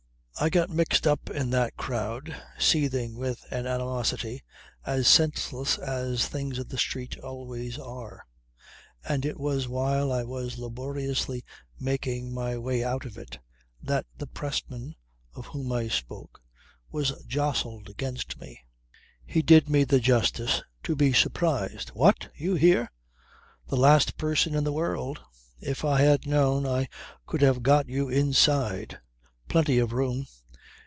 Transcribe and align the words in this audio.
I 0.39 0.49
got 0.49 0.71
mixed 0.71 1.05
up 1.05 1.29
in 1.29 1.51
that 1.51 1.77
crowd 1.77 2.35
seething 2.57 3.15
with 3.15 3.45
an 3.51 3.67
animosity 3.67 4.43
as 4.87 5.07
senseless 5.07 5.77
as 5.77 6.25
things 6.27 6.57
of 6.57 6.69
the 6.69 6.79
street 6.79 7.15
always 7.19 7.77
are, 7.77 8.25
and 9.07 9.23
it 9.23 9.39
was 9.39 9.67
while 9.67 10.11
I 10.11 10.23
was 10.23 10.57
laboriously 10.57 11.43
making 11.79 12.33
my 12.33 12.57
way 12.57 12.83
out 12.83 13.05
of 13.05 13.19
it 13.19 13.37
that 13.83 14.07
the 14.17 14.25
pressman 14.25 14.95
of 15.35 15.45
whom 15.45 15.71
I 15.71 15.89
spoke 15.89 16.41
was 16.91 17.13
jostled 17.27 17.87
against 17.87 18.41
me. 18.41 18.61
He 19.23 19.43
did 19.43 19.69
me 19.69 19.83
the 19.83 19.99
justice 19.99 20.63
to 20.81 20.95
be 20.95 21.13
surprised. 21.13 21.89
"What? 21.89 22.29
You 22.35 22.55
here! 22.55 22.89
The 23.67 23.77
last 23.77 24.17
person 24.17 24.55
in 24.55 24.63
the 24.63 24.73
world... 24.73 25.21
If 25.59 25.85
I 25.85 26.01
had 26.01 26.25
known 26.25 26.65
I 26.65 26.87
could 27.27 27.43
have 27.43 27.61
got 27.61 27.87
you 27.89 28.09
inside. 28.09 28.99
Plenty 29.49 29.79
of 29.79 29.91
room. 29.91 30.27